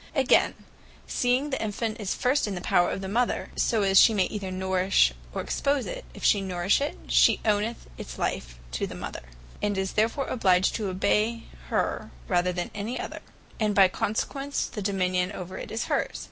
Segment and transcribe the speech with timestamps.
[0.15, 0.55] Again,
[1.05, 4.23] seeing the Infant is first in the power of the Mother; so as she may
[4.25, 8.95] either nourish, or expose it, if she nourish it, it oweth its life to the
[8.95, 9.21] Mother;
[9.61, 13.19] and is therefore obliged to obey her, rather than any other;
[13.59, 16.19] and by consequence the Dominion over it is hers.